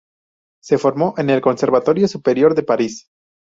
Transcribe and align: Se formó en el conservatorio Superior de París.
Se 0.63 0.79
formó 0.79 1.13
en 1.19 1.29
el 1.29 1.41
conservatorio 1.41 2.07
Superior 2.07 2.55
de 2.55 2.63
París. 2.63 3.07